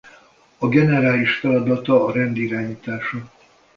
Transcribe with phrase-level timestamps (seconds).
[0.57, 3.29] A generális feladata a rend irányítása.